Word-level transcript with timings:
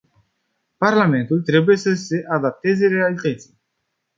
Parlamentul 0.79 1.41
trebuie 1.41 1.77
să 1.77 1.93
se 1.93 2.25
adapteze 2.31 2.87
realității. 2.87 3.59